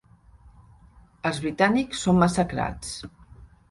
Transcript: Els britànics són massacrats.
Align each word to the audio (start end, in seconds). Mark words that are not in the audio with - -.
Els 1.31 1.43
britànics 1.45 2.05
són 2.07 2.21
massacrats. 2.25 3.01